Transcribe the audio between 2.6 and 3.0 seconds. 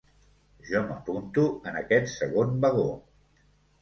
vagó.